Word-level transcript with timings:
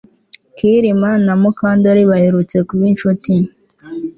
Kirima 0.55 1.09
na 1.25 1.33
Mukandoli 1.41 2.03
baherutse 2.11 2.57
kuba 2.67 2.83
inshuti 2.91 3.33